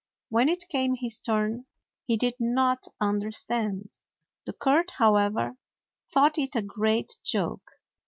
[0.29, 1.67] When it came his turn,
[2.07, 3.99] he did not understand.
[4.47, 5.57] The court, however,
[6.11, 7.69] thought it a great joke.